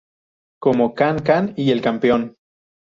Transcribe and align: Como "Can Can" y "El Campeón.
Como 0.59 0.95
"Can 0.95 1.19
Can" 1.19 1.53
y 1.55 1.69
"El 1.69 1.83
Campeón. 1.83 2.35